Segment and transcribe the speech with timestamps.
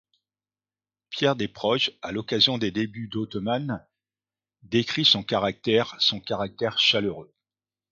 [1.11, 3.85] Pierre Desproges, à l'occasion des débuts d'Autheman,
[4.63, 7.31] décrit son caractère son caractère chaleureux.